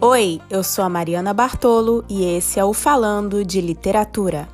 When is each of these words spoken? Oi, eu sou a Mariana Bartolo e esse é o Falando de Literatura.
Oi, 0.00 0.40
eu 0.48 0.62
sou 0.62 0.84
a 0.84 0.88
Mariana 0.88 1.34
Bartolo 1.34 2.04
e 2.08 2.24
esse 2.24 2.60
é 2.60 2.64
o 2.64 2.72
Falando 2.72 3.44
de 3.44 3.60
Literatura. 3.60 4.48